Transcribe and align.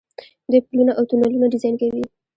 دوی 0.49 0.59
پلونه 0.67 0.91
او 0.97 1.03
تونلونه 1.09 1.47
ډیزاین 1.53 1.75
کوي. 1.81 2.03